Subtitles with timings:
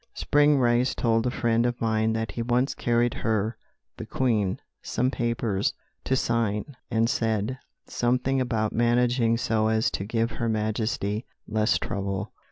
[0.15, 3.55] "Spring Rice told a friend of mine that he once carried her
[3.97, 5.73] (the Queen) some papers
[6.05, 12.33] to sign, and said something about managing so as to give Her Majesty less trouble.